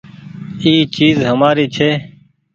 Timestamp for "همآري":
1.29-1.65